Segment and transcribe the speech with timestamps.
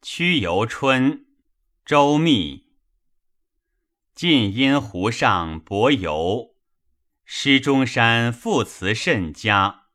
[0.00, 1.26] 曲游春，
[1.84, 2.68] 周密。
[4.14, 6.54] 晋因湖上泊游，
[7.24, 9.86] 诗中山赋词甚佳，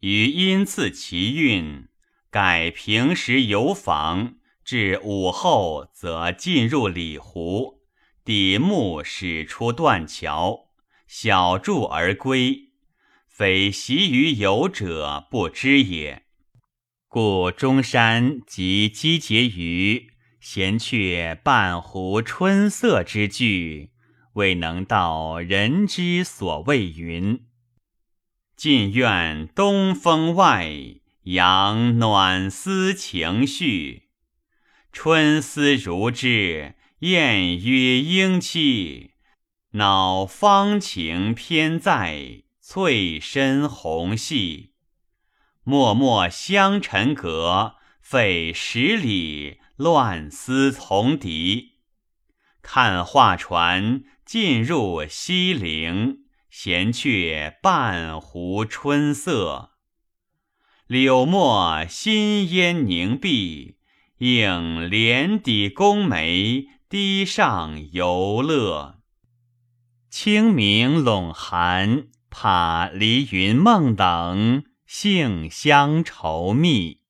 [0.00, 1.86] 余因赐其韵，
[2.30, 7.84] 改平时游访，至午后则进入里湖，
[8.24, 10.70] 抵暮始出断桥，
[11.06, 12.72] 小住而归，
[13.28, 16.24] 非习于游者不知也。
[17.10, 23.92] 故中山即积结于闲却半湖春色之句，
[24.34, 27.46] 未能到人之所谓云。
[28.54, 30.70] 近院东风外，
[31.22, 34.10] 扬暖思情绪。
[34.92, 39.12] 春思如织，燕曰莺期。
[39.72, 44.72] 恼芳情偏在，翠深红细。
[45.68, 51.72] 脉脉香尘阁，费十里乱丝从笛。
[52.62, 59.72] 看画船进入西陵，闲却半湖春色。
[60.86, 63.76] 柳墨新烟凝碧，
[64.20, 69.00] 映帘底宫眉堤上游乐。
[70.08, 74.64] 清明陇寒，怕离云梦等。
[74.88, 77.02] 性相稠密，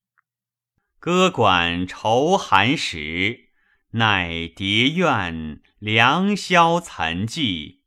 [0.98, 3.50] 歌管愁寒时，
[3.92, 7.84] 乃蝶怨良宵残迹。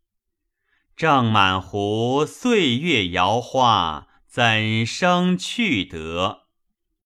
[0.95, 6.40] 正满壶岁月摇花，怎生去得？